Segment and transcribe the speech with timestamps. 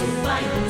[0.00, 0.69] nosso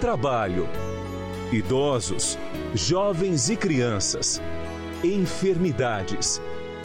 [0.00, 0.66] trabalho,
[1.52, 2.38] idosos,
[2.74, 4.40] jovens e crianças,
[5.04, 6.40] enfermidades,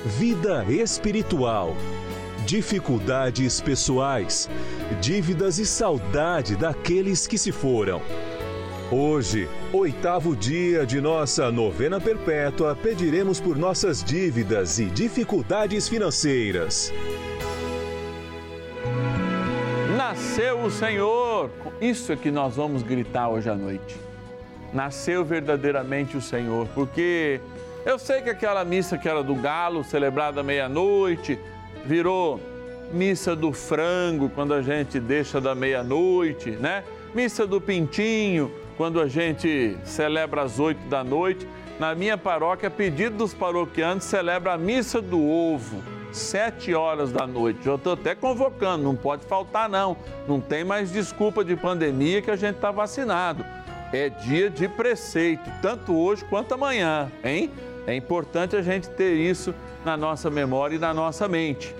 [0.05, 1.75] vida espiritual,
[2.45, 4.49] dificuldades pessoais,
[5.01, 8.01] dívidas e saudade daqueles que se foram.
[8.91, 16.93] Hoje, oitavo dia de nossa novena perpétua, pediremos por nossas dívidas e dificuldades financeiras.
[19.97, 21.24] Nasceu o Senhor!
[21.81, 23.95] Isso é que nós vamos gritar hoje à noite.
[24.73, 27.39] Nasceu verdadeiramente o Senhor, porque
[27.85, 31.39] eu sei que aquela missa que era do galo, celebrada meia-noite,
[31.85, 32.39] virou
[32.91, 36.83] missa do frango, quando a gente deixa da meia-noite, né?
[37.13, 41.47] Missa do pintinho, quando a gente celebra às oito da noite.
[41.79, 47.59] Na minha paróquia, pedido dos paroquianos, celebra a missa do ovo sete horas da noite.
[47.63, 49.97] Já estou até convocando, não pode faltar não.
[50.27, 53.45] Não tem mais desculpa de pandemia que a gente está vacinado.
[53.93, 57.51] É dia de preceito, tanto hoje quanto amanhã, hein?
[57.87, 59.53] É importante a gente ter isso
[59.85, 61.75] na nossa memória e na nossa mente.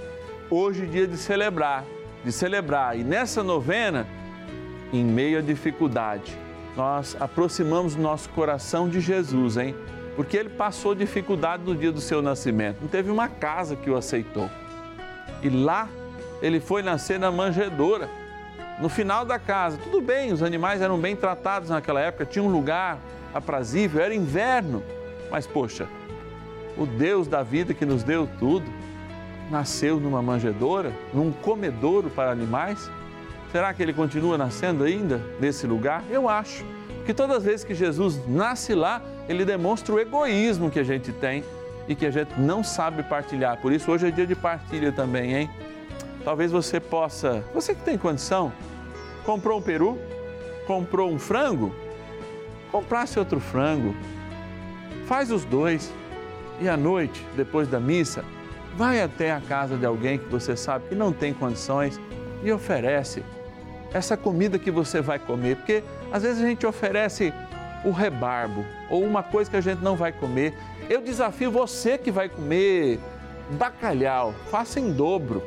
[0.50, 1.84] Hoje é dia de celebrar,
[2.24, 2.98] de celebrar.
[2.98, 4.08] E nessa novena,
[4.94, 6.38] em meio à dificuldade,
[6.78, 9.76] nós aproximamos nosso coração de Jesus, hein?
[10.16, 12.78] Porque ele passou dificuldade no dia do seu nascimento.
[12.82, 14.50] Não teve uma casa que o aceitou.
[15.42, 15.90] E lá
[16.42, 18.10] ele foi nascer na manjedoura,
[18.80, 19.78] no final da casa.
[19.78, 23.00] Tudo bem, os animais eram bem tratados naquela época, tinha um lugar
[23.34, 24.84] aprazível, era inverno.
[25.30, 25.88] Mas poxa,
[26.78, 28.66] o Deus da vida que nos deu tudo,
[29.50, 32.90] nasceu numa manjedoura, num comedouro para animais.
[33.56, 36.04] Será que ele continua nascendo ainda nesse lugar?
[36.10, 36.66] Eu acho.
[36.98, 41.14] Porque todas as vezes que Jesus nasce lá, ele demonstra o egoísmo que a gente
[41.14, 41.42] tem
[41.88, 43.56] e que a gente não sabe partilhar.
[43.62, 45.50] Por isso, hoje é dia de partilha também, hein?
[46.26, 48.52] Talvez você possa, você que tem condição,
[49.26, 49.98] comprou um peru,
[50.68, 51.74] comprou um frango,
[52.74, 53.96] comprasse outro frango,
[55.06, 55.94] faz os dois
[56.60, 58.26] e à noite, depois da missa,
[58.76, 61.98] vai até a casa de alguém que você sabe que não tem condições
[62.44, 63.24] e oferece
[63.96, 67.34] essa comida que você vai comer, porque às vezes a gente oferece
[67.86, 70.54] o rebarbo ou uma coisa que a gente não vai comer.
[70.90, 73.00] Eu desafio você que vai comer
[73.52, 75.42] bacalhau, faça em dobro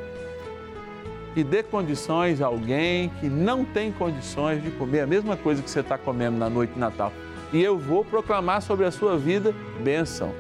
[1.37, 5.69] e dê condições a alguém que não tem condições de comer a mesma coisa que
[5.69, 7.13] você está comendo na noite de Natal.
[7.53, 10.33] E eu vou proclamar sobre a sua vida bênção,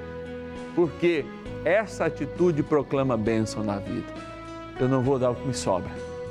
[0.75, 1.27] porque
[1.63, 4.15] essa atitude proclama bênção na vida.
[4.81, 5.91] Eu não vou dar o que me sobra,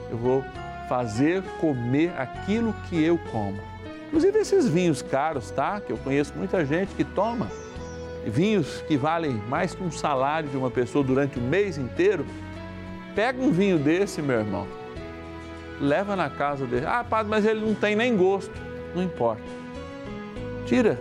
[0.10, 0.44] eu vou
[0.88, 3.58] fazer comer aquilo que eu como.
[4.08, 5.82] Inclusive esses vinhos caros, tá?
[5.82, 7.48] Que eu conheço muita gente que toma.
[8.26, 12.26] Vinhos que valem mais que um salário de uma pessoa durante o mês inteiro.
[13.16, 14.68] Pega um vinho desse, meu irmão.
[15.80, 16.86] Leva na casa dele.
[16.86, 18.54] Ah, padre, mas ele não tem nem gosto.
[18.96, 19.44] Não importa.
[20.66, 21.00] Tira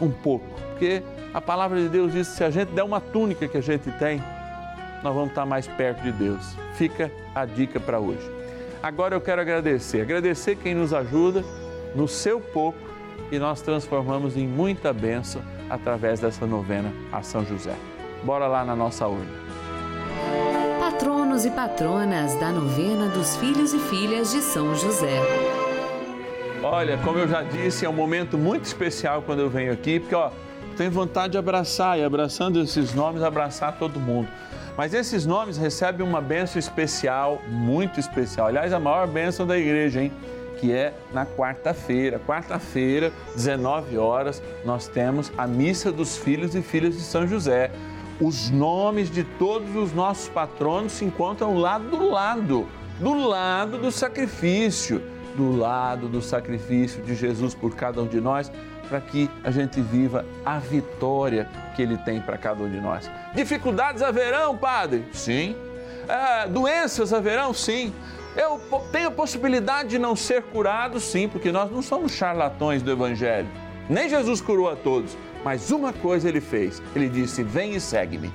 [0.00, 1.02] um pouco, porque
[1.32, 3.90] a palavra de Deus diz que se a gente der uma túnica que a gente
[3.92, 4.22] tem,
[5.02, 6.56] nós vamos estar mais perto de Deus.
[6.74, 8.37] Fica a dica para hoje.
[8.82, 11.44] Agora eu quero agradecer, agradecer quem nos ajuda
[11.94, 12.78] no seu pouco
[13.30, 17.74] e nós transformamos em muita bênção através dessa novena a São José.
[18.22, 19.26] Bora lá na nossa urna.
[20.78, 25.20] Patronos e patronas da novena dos filhos e filhas de São José.
[26.62, 30.14] Olha, como eu já disse, é um momento muito especial quando eu venho aqui, porque
[30.14, 30.30] ó,
[30.76, 34.28] tenho vontade de abraçar e abraçando esses nomes, abraçar todo mundo.
[34.78, 38.46] Mas esses nomes recebem uma bênção especial, muito especial.
[38.46, 40.12] Aliás, a maior bênção da igreja, hein?
[40.60, 42.20] que é na quarta-feira.
[42.24, 47.72] Quarta-feira, 19 horas, nós temos a missa dos filhos e filhas de São José.
[48.20, 52.68] Os nomes de todos os nossos patronos se encontram lá do lado,
[53.00, 55.02] do lado do sacrifício,
[55.36, 58.52] do lado do sacrifício de Jesus por cada um de nós,
[58.88, 63.10] para que a gente viva a vitória que Ele tem para cada um de nós.
[63.34, 65.04] Dificuldades haverão, Padre?
[65.12, 65.54] Sim.
[66.08, 67.52] É, doenças haverão?
[67.52, 67.92] Sim.
[68.36, 71.00] Eu tenho a possibilidade de não ser curado?
[71.00, 73.48] Sim, porque nós não somos charlatões do Evangelho.
[73.88, 78.32] Nem Jesus curou a todos, mas uma coisa ele fez: ele disse: Vem e segue-me.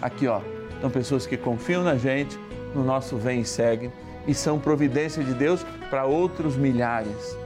[0.00, 0.40] Aqui, ó,
[0.80, 2.38] são pessoas que confiam na gente,
[2.74, 3.90] no nosso vem e segue,
[4.26, 7.36] e são providência de Deus para outros milhares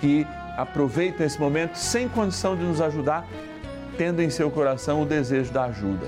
[0.00, 3.26] que aproveitam esse momento sem condição de nos ajudar,
[3.98, 6.06] tendo em seu coração o desejo da ajuda.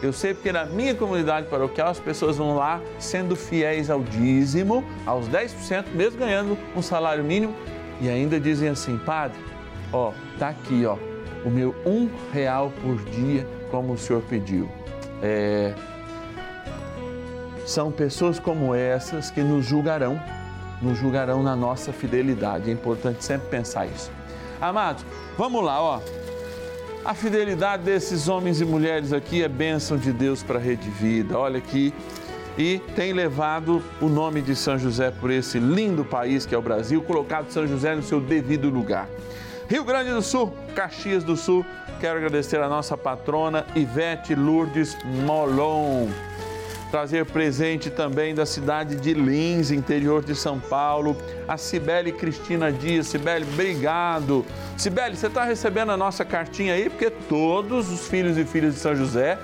[0.00, 4.84] Eu sei porque na minha comunidade paroquial as pessoas vão lá sendo fiéis ao dízimo,
[5.04, 7.54] aos 10%, mesmo ganhando um salário mínimo,
[8.00, 9.38] e ainda dizem assim, padre,
[9.92, 10.96] ó, tá aqui, ó,
[11.44, 14.68] o meu um real por dia, como o senhor pediu.
[15.20, 15.74] É...
[17.66, 20.20] São pessoas como essas que nos julgarão,
[20.80, 22.70] nos julgarão na nossa fidelidade.
[22.70, 24.10] É importante sempre pensar isso.
[24.60, 25.04] Amados,
[25.36, 26.00] vamos lá, ó.
[27.04, 31.38] A fidelidade desses homens e mulheres aqui é bênção de Deus para a Rede Vida.
[31.38, 31.94] Olha aqui.
[32.56, 36.62] E tem levado o nome de São José por esse lindo país que é o
[36.62, 39.08] Brasil, colocado São José no seu devido lugar.
[39.68, 41.64] Rio Grande do Sul, Caxias do Sul,
[42.00, 46.08] quero agradecer a nossa patrona Ivete Lourdes Molon
[46.90, 53.06] trazer presente também da cidade de Lins, interior de São Paulo, a Cibele Cristina Dias.
[53.06, 54.44] Cibele, obrigado.
[54.76, 58.80] Cibele, você está recebendo a nossa cartinha aí, porque todos os filhos e filhas de
[58.80, 59.38] São José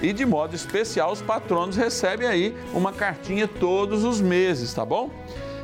[0.00, 5.10] e de modo especial os patronos recebem aí uma cartinha todos os meses, tá bom?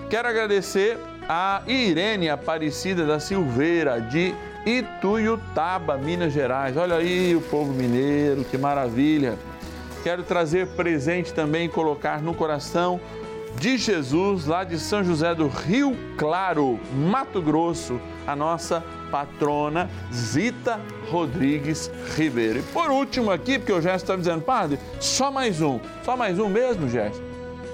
[0.08, 0.98] Quero agradecer
[1.28, 4.34] a Irene Aparecida da Silveira, de
[4.66, 6.76] Ituiutaba, Minas Gerais.
[6.76, 9.38] Olha aí o povo mineiro, que maravilha.
[10.02, 13.00] Quero trazer presente também e colocar no coração
[13.58, 20.80] de Jesus, lá de São José do Rio Claro, Mato Grosso, a nossa patrona Zita
[21.10, 22.60] Rodrigues Ribeiro.
[22.60, 25.80] E por último aqui, porque o Gerson está dizendo, padre, só mais um.
[26.04, 27.22] Só mais um mesmo, Gerson?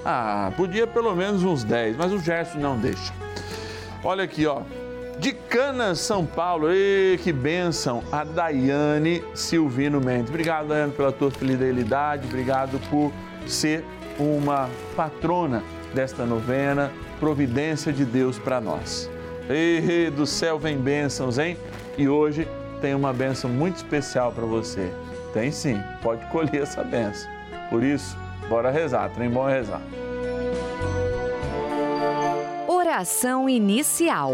[0.03, 3.13] Ah, podia pelo menos uns 10, mas o Gerson não deixa.
[4.03, 4.61] Olha aqui, ó
[5.19, 6.67] de Canas, São Paulo.
[6.71, 8.03] E que bênção!
[8.11, 10.29] A Daiane Silvino Mendes.
[10.29, 12.27] Obrigado, Daiane, pela tua fidelidade.
[12.27, 13.11] Obrigado por
[13.47, 13.83] ser
[14.19, 19.09] uma patrona desta novena, providência de Deus para nós.
[19.49, 21.57] E do céu vem bênçãos, hein?
[21.97, 22.47] E hoje
[22.81, 24.91] tem uma bênção muito especial para você.
[25.33, 27.29] Tem sim, pode colher essa bênção.
[27.69, 28.17] Por isso,
[28.49, 29.81] bora rezar, trem bom rezar.
[32.67, 34.33] Oração inicial.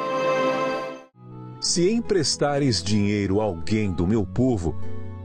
[1.61, 4.75] Se emprestares dinheiro a alguém do meu povo,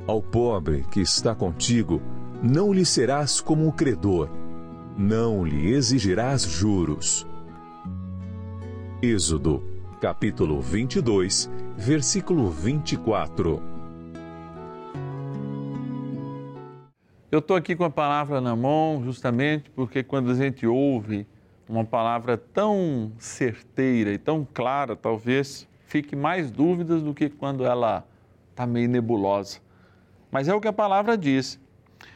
[0.06, 2.02] ao pobre que está contigo,
[2.42, 4.28] não lhe serás como um credor,
[4.98, 7.26] não lhe exigirás juros.
[9.00, 9.64] Êxodo,
[9.98, 13.62] capítulo 22, versículo 24.
[17.32, 21.26] Eu estou aqui com a palavra na mão justamente porque quando a gente ouve
[21.66, 28.06] uma palavra tão certeira e tão clara, talvez fique mais dúvidas do que quando ela
[28.50, 29.58] está meio nebulosa.
[30.30, 31.58] Mas é o que a palavra diz.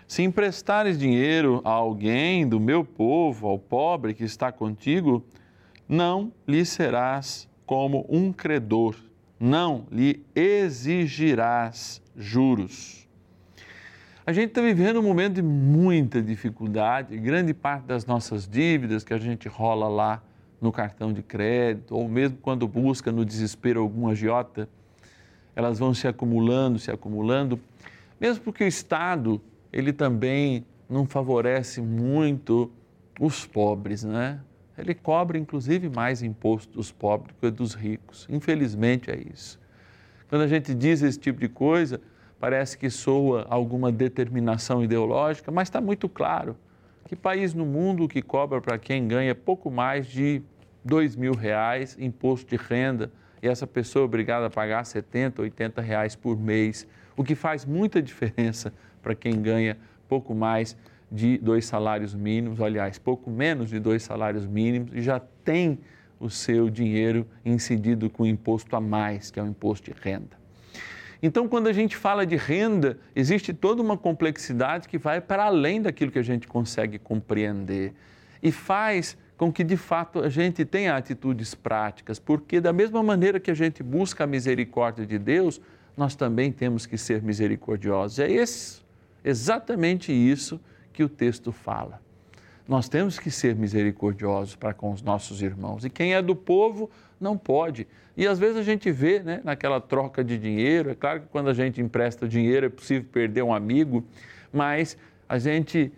[0.07, 5.25] Se emprestares dinheiro a alguém do meu povo, ao pobre que está contigo,
[5.89, 8.97] não lhe serás como um credor,
[9.39, 13.09] não lhe exigirás juros.
[14.27, 19.15] A gente está vivendo um momento de muita dificuldade, grande parte das nossas dívidas que
[19.15, 20.23] a gente rola lá
[20.61, 24.69] no cartão de crédito, ou mesmo quando busca no desespero algum agiota,
[25.57, 27.59] elas vão se acumulando, se acumulando,
[28.21, 29.40] mesmo porque o Estado,
[29.73, 32.71] ele também não favorece muito
[33.19, 34.40] os pobres, né?
[34.76, 38.26] Ele cobra inclusive mais imposto dos pobres do que dos ricos.
[38.31, 39.61] Infelizmente é isso.
[40.29, 42.00] Quando a gente diz esse tipo de coisa,
[42.38, 46.57] parece que soa alguma determinação ideológica, mas está muito claro.
[47.04, 50.42] Que país no mundo que cobra para quem ganha pouco mais de
[50.85, 53.11] dois mil reais imposto de renda
[53.42, 57.64] e essa pessoa é obrigada a pagar 70, 80 reais por mês, o que faz
[57.64, 59.78] muita diferença para quem ganha
[60.09, 60.76] pouco mais
[61.11, 65.78] de dois salários mínimos, aliás, pouco menos de dois salários mínimos e já tem
[66.21, 70.39] o seu dinheiro incidido com imposto a mais, que é o imposto de renda.
[71.23, 75.83] Então, quando a gente fala de renda, existe toda uma complexidade que vai para além
[75.83, 77.93] daquilo que a gente consegue compreender
[78.43, 83.41] e faz com que de fato a gente tenha atitudes práticas, porque da mesma maneira
[83.41, 85.61] que a gente busca a misericórdia de Deus,
[85.97, 88.19] nós também temos que ser misericordiosos.
[88.19, 88.81] É esse,
[89.25, 90.61] exatamente isso
[90.93, 92.00] que o texto fala.
[92.69, 95.85] Nós temos que ser misericordiosos para com os nossos irmãos.
[95.85, 97.87] E quem é do povo não pode.
[98.17, 101.49] E às vezes a gente vê né, naquela troca de dinheiro, é claro que quando
[101.49, 104.05] a gente empresta dinheiro é possível perder um amigo,
[104.53, 104.97] mas
[105.29, 105.93] a gente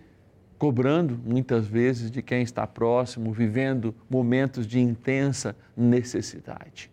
[0.58, 6.90] cobrando muitas vezes de quem está próximo, vivendo momentos de intensa necessidade.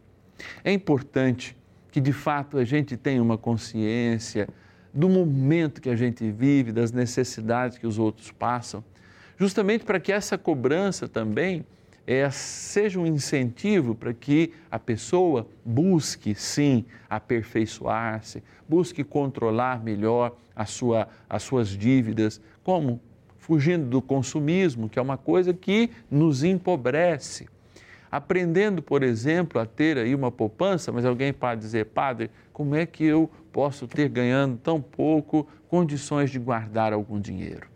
[0.64, 1.56] É importante
[1.92, 4.48] que de fato a gente tenha uma consciência
[4.94, 8.84] do momento que a gente vive, das necessidades que os outros passam,
[9.38, 11.64] justamente para que essa cobrança também
[12.12, 20.66] é, seja um incentivo para que a pessoa busque, sim, aperfeiçoar-se, busque controlar melhor a
[20.66, 23.00] sua, as suas dívidas, como
[23.38, 27.48] fugindo do consumismo, que é uma coisa que nos empobrece.
[28.12, 32.88] Aprendendo, por exemplo, a ter aí uma poupança, mas alguém pode dizer, padre, como é
[32.88, 37.68] que eu posso ter ganhando tão pouco condições de guardar algum dinheiro?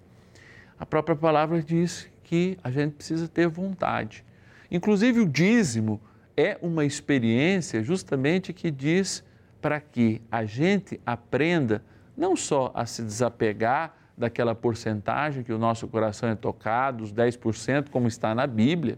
[0.80, 4.26] A própria palavra diz que a gente precisa ter vontade.
[4.72, 6.02] Inclusive o dízimo
[6.36, 9.24] é uma experiência justamente que diz
[9.62, 11.84] para que a gente aprenda
[12.18, 17.90] não só a se desapegar daquela porcentagem que o nosso coração é tocado, os 10%,
[17.92, 18.98] como está na Bíblia,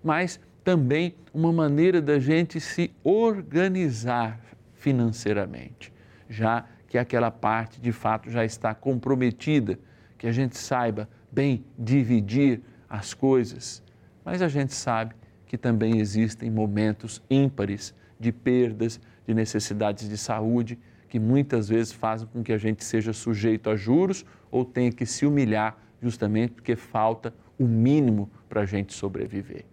[0.00, 4.38] mas também uma maneira da gente se organizar
[4.74, 5.92] financeiramente,
[6.28, 9.76] já que aquela parte de fato já está comprometida,
[10.16, 13.82] que a gente saiba bem dividir as coisas,
[14.24, 15.14] mas a gente sabe
[15.46, 22.28] que também existem momentos ímpares de perdas, de necessidades de saúde que muitas vezes fazem
[22.32, 26.76] com que a gente seja sujeito a juros ou tenha que se humilhar justamente porque
[26.76, 29.64] falta o mínimo para a gente sobreviver.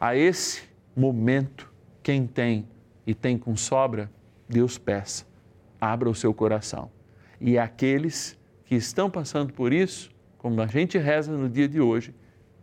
[0.00, 0.62] A esse
[0.96, 1.70] momento,
[2.02, 2.66] quem tem
[3.06, 4.10] e tem com sobra,
[4.48, 5.26] Deus peça,
[5.80, 6.90] abra o seu coração.
[7.40, 10.10] E aqueles que estão passando por isso,
[10.48, 12.14] como a gente reza no dia de hoje,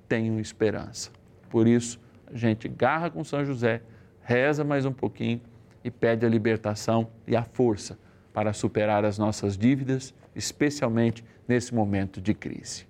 [0.08, 1.12] tenham esperança.
[1.51, 3.84] Por isso, a gente garra com São José,
[4.24, 5.39] reza mais um pouquinho
[5.84, 7.96] e pede a libertação e a força
[8.34, 12.88] para superar as nossas dívidas, especialmente nesse momento de crise.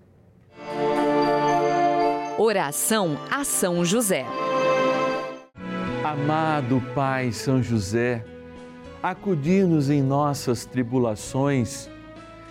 [2.38, 4.26] Oração a São José.
[6.06, 8.24] Amado Pai São José,
[9.04, 11.90] acudir-nos em nossas tribulações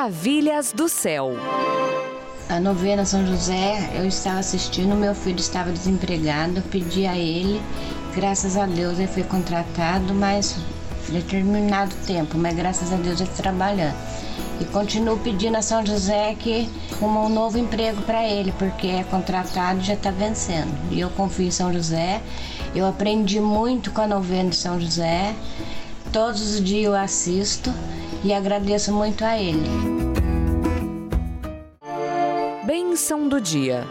[0.00, 1.32] Maravilhas do céu.
[2.48, 7.60] A novena São José, eu estava assistindo, meu filho estava desempregado, pedi a ele,
[8.14, 10.56] graças a Deus ele foi contratado, mas
[11.10, 13.94] determinado tempo, mas graças a Deus ele está trabalhando.
[14.58, 16.66] E continuo pedindo a São José que
[16.98, 20.72] uma um novo emprego para ele, porque é contratado e já está vencendo.
[20.90, 22.22] E eu confio em São José.
[22.74, 25.34] Eu aprendi muito com a novena de São José.
[26.10, 27.70] Todos os dias eu assisto
[28.22, 29.68] e agradeço muito a ele.
[32.66, 33.84] Bênção do dia.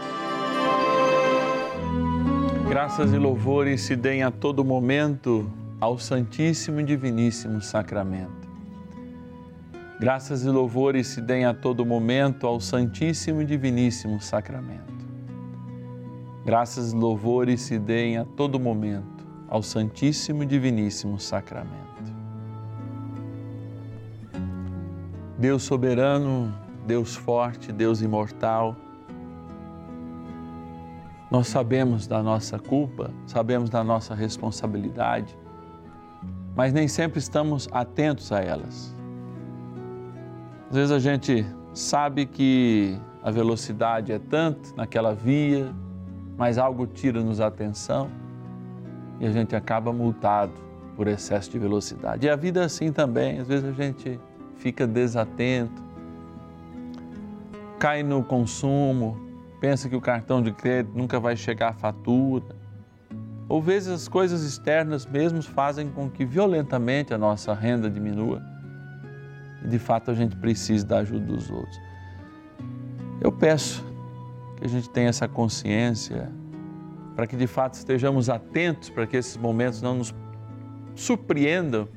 [2.68, 8.48] Graças e louvores se deem a todo momento ao Santíssimo e Diviníssimo Sacramento.
[9.98, 14.80] Graças e louvores se deem a todo momento ao Santíssimo e Diviníssimo Sacramento.
[16.44, 21.89] Graças e louvores se deem a todo momento ao Santíssimo e Diviníssimo Sacramento.
[25.40, 26.54] Deus soberano,
[26.86, 28.76] Deus forte, Deus imortal,
[31.30, 35.38] nós sabemos da nossa culpa, sabemos da nossa responsabilidade,
[36.54, 38.94] mas nem sempre estamos atentos a elas.
[40.68, 45.74] Às vezes a gente sabe que a velocidade é tanto naquela via,
[46.36, 48.10] mas algo tira-nos a atenção
[49.18, 50.52] e a gente acaba multado
[50.96, 52.26] por excesso de velocidade.
[52.26, 54.20] E a vida é assim também, às vezes a gente
[54.60, 55.82] fica desatento,
[57.78, 59.18] cai no consumo,
[59.58, 62.54] pensa que o cartão de crédito nunca vai chegar à fatura.
[63.48, 68.40] Ou vezes as coisas externas mesmo fazem com que violentamente a nossa renda diminua.
[69.64, 71.80] E de fato a gente precisa da ajuda dos outros.
[73.20, 73.84] Eu peço
[74.56, 76.30] que a gente tenha essa consciência
[77.16, 80.14] para que de fato estejamos atentos para que esses momentos não nos
[80.94, 81.88] surpreendam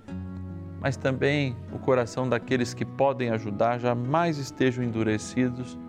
[0.83, 5.79] mas também o coração daqueles que podem ajudar jamais estejam endurecidos,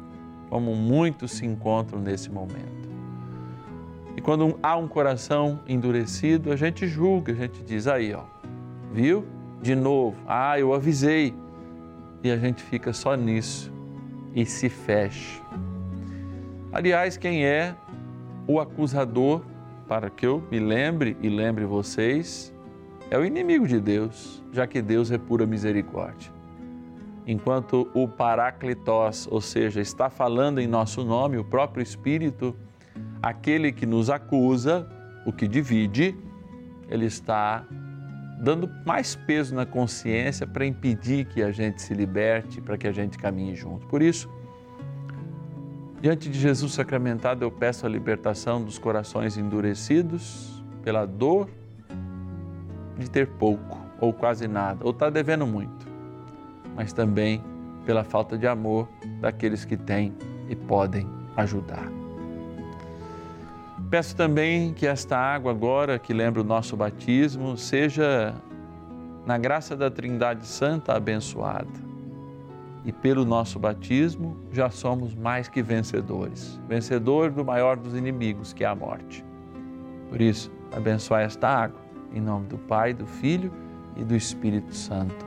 [0.49, 2.89] como muitos se encontram nesse momento.
[4.17, 8.23] E quando há um coração endurecido, a gente julga, a gente diz aí, ó,
[8.93, 9.27] viu?
[9.61, 11.35] De novo, ah, eu avisei.
[12.23, 13.73] E a gente fica só nisso
[14.33, 15.43] e se fecha.
[16.73, 17.75] Aliás, quem é
[18.47, 19.43] o acusador,
[19.89, 22.54] para que eu me lembre e lembre vocês,
[23.15, 26.33] é o inimigo de Deus, já que Deus é pura misericórdia.
[27.25, 32.57] Enquanto o Paráclitos, ou seja, está falando em nosso nome, o próprio Espírito,
[33.23, 34.89] aquele que nos acusa,
[35.25, 36.19] o que divide,
[36.89, 37.65] ele está
[38.41, 42.93] dando mais peso na consciência para impedir que a gente se liberte, para que a
[42.93, 43.87] gente caminhe junto.
[43.87, 44.29] Por isso,
[46.03, 51.49] diante de Jesus sacramentado, eu peço a libertação dos corações endurecidos pela dor
[52.99, 55.87] de ter pouco ou quase nada, ou está devendo muito,
[56.75, 57.43] mas também
[57.85, 58.89] pela falta de amor
[59.21, 60.15] daqueles que têm
[60.49, 61.89] e podem ajudar.
[63.91, 68.35] Peço também que esta água, agora que lembra o nosso batismo, seja,
[69.25, 71.85] na graça da Trindade Santa, abençoada.
[72.85, 78.65] E pelo nosso batismo já somos mais que vencedores vencedor do maior dos inimigos, que
[78.65, 79.25] é a morte.
[80.11, 81.81] Por isso, abençoai esta água,
[82.15, 83.53] em nome do Pai, do Filho
[83.97, 85.27] e do Espírito Santo.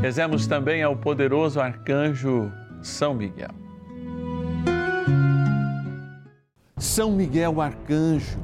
[0.00, 2.50] Rezemos também ao poderoso arcanjo
[2.82, 3.50] São Miguel.
[6.78, 8.38] São Miguel arcanjo,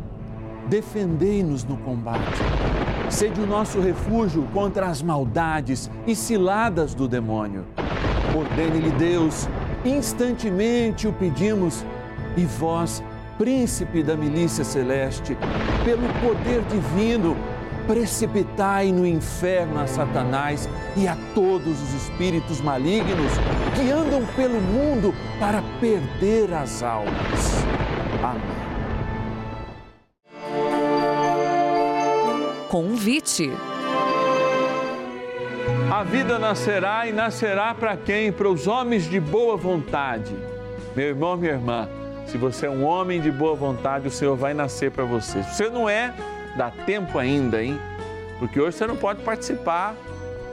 [0.69, 2.38] defendei-nos no combate.
[3.09, 7.64] Sede o nosso refúgio contra as maldades e ciladas do demônio.
[8.37, 9.49] Ordene-lhe Deus,
[9.85, 11.85] instantemente o pedimos,
[12.37, 13.03] e vós,
[13.38, 15.37] príncipe da milícia celeste,
[15.85, 17.37] pelo poder divino,
[17.87, 23.33] precipitai no inferno a Satanás e a todos os espíritos malignos
[23.75, 27.64] que andam pelo mundo para perder as almas.
[28.22, 28.66] Amém.
[32.68, 33.51] Convite.
[35.90, 38.33] A vida nascerá e nascerá para quem?
[38.33, 40.35] Para os homens de boa vontade.
[40.94, 41.88] Meu irmão, minha irmã,
[42.27, 45.43] se você é um homem de boa vontade, o Senhor vai nascer para você.
[45.45, 46.12] Se você não é,
[46.57, 47.79] dá tempo ainda, hein?
[48.39, 49.97] Porque hoje você não pode participar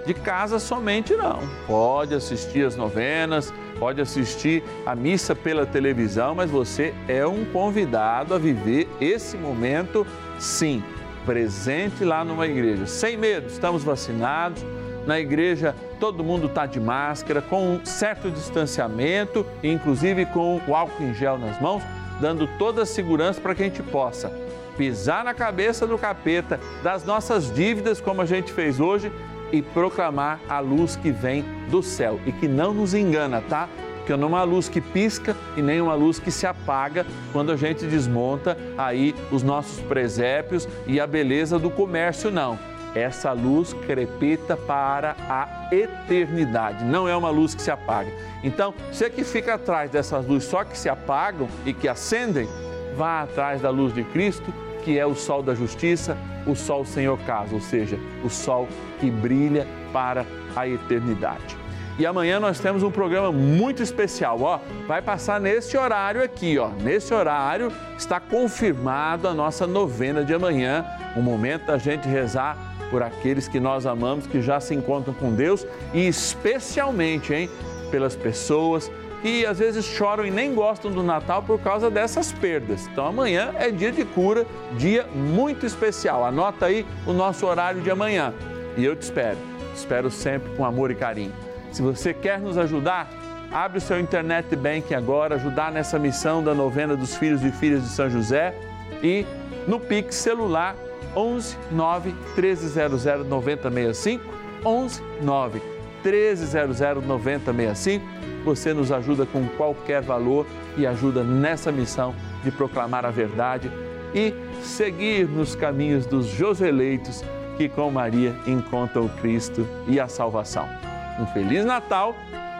[0.06, 1.40] de casa somente, não.
[1.66, 8.34] Pode assistir as novenas, pode assistir a missa pela televisão, mas você é um convidado
[8.34, 10.06] a viver esse momento,
[10.40, 10.84] sim,
[11.26, 12.86] presente lá numa igreja.
[12.86, 14.64] Sem medo, estamos vacinados.
[15.06, 21.04] Na igreja, todo mundo está de máscara, com um certo distanciamento, inclusive com o álcool
[21.04, 21.84] em gel nas mãos,
[22.22, 24.32] dando toda a segurança para que a gente possa
[24.78, 29.12] pisar na cabeça do capeta, das nossas dívidas, como a gente fez hoje,
[29.52, 33.70] e proclamar a luz que vem do céu e que não nos engana, tá?
[33.98, 37.52] Porque não é uma luz que pisca e nem uma luz que se apaga quando
[37.52, 42.58] a gente desmonta aí os nossos presépios e a beleza do comércio, não.
[42.96, 48.12] Essa luz crepita para a eternidade, não é uma luz que se apaga.
[48.44, 52.48] Então, você que fica atrás dessas luzes só que se apagam e que acendem,
[52.96, 54.54] vá atrás da luz de Cristo
[54.84, 58.68] que é o sol da justiça, o sol sem ocaso, ou seja, o sol
[59.00, 60.26] que brilha para
[60.56, 61.63] a eternidade.
[61.98, 66.70] E amanhã nós temos um programa muito especial, ó, vai passar nesse horário aqui, ó.
[66.70, 72.58] Nesse horário está confirmado a nossa novena de amanhã, o momento da gente rezar
[72.90, 77.50] por aqueles que nós amamos, que já se encontram com Deus e especialmente, hein,
[77.92, 82.88] pelas pessoas que às vezes choram e nem gostam do Natal por causa dessas perdas.
[82.88, 84.46] Então amanhã é dia de cura,
[84.78, 86.26] dia muito especial.
[86.26, 88.34] Anota aí o nosso horário de amanhã
[88.76, 89.38] e eu te espero.
[89.74, 91.53] Te espero sempre com amor e carinho.
[91.74, 93.10] Se você quer nos ajudar,
[93.52, 97.82] abre o seu internet banking agora, ajudar nessa missão da novena dos filhos e filhas
[97.82, 98.54] de São José
[99.02, 99.26] e
[99.68, 100.76] no Pix celular
[101.16, 104.24] 11 9 1300 9065
[104.64, 105.62] 11 9
[106.04, 108.06] 1300 9065
[108.46, 110.46] você nos ajuda com qualquer valor
[110.78, 113.72] e ajuda nessa missão de proclamar a verdade
[114.14, 114.32] e
[114.62, 117.24] seguir nos caminhos dos Joseleitos
[117.58, 120.93] que com Maria encontram o Cristo e a salvação.
[121.20, 122.16] Um feliz Natal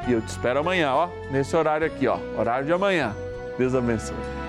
[0.08, 3.16] e eu te espero amanhã, ó, nesse horário aqui, ó, horário de amanhã.
[3.58, 4.43] Deus abençoe.